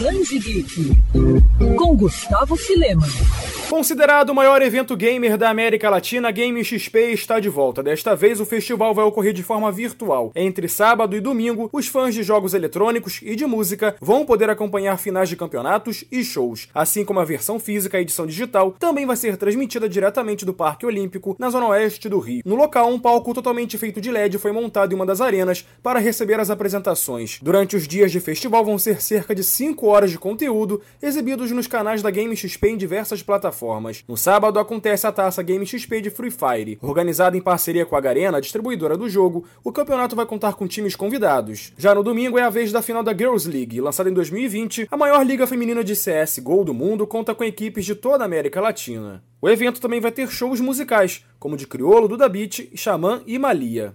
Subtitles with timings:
[0.00, 0.96] Geek,
[1.76, 3.06] com Gustavo Filema.
[3.68, 7.82] Considerado o maior evento gamer da América Latina, Game XP está de volta.
[7.82, 10.32] Desta vez, o festival vai ocorrer de forma virtual.
[10.34, 14.96] Entre sábado e domingo, os fãs de jogos eletrônicos e de música vão poder acompanhar
[14.96, 16.68] finais de campeonatos e shows.
[16.74, 20.86] Assim como a versão física e edição digital também vai ser transmitida diretamente do Parque
[20.86, 22.42] Olímpico, na zona oeste do Rio.
[22.44, 26.00] No local, um palco totalmente feito de LED foi montado em uma das arenas para
[26.00, 27.38] receber as apresentações.
[27.40, 31.66] Durante os dias de festival vão ser cerca de 5 horas de conteúdo exibidos nos
[31.66, 34.04] canais da Game XP em diversas plataformas.
[34.08, 36.78] No sábado acontece a taça Game XP de Free Fire.
[36.80, 40.96] Organizada em parceria com a Garena, distribuidora do jogo, o campeonato vai contar com times
[40.96, 41.72] convidados.
[41.76, 44.96] Já no domingo é a vez da final da Girls League, lançada em 2020, a
[44.96, 49.22] maior liga feminina de CSGO do mundo conta com equipes de toda a América Latina.
[49.42, 53.94] O evento também vai ter shows musicais, como de Criolo, Duda Beat, Xamã e Malia.